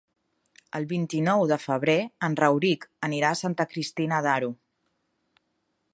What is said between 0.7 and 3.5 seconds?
El vint-i-nou de febrer en Rauric anirà a